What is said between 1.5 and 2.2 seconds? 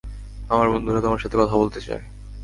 বলতে চায়।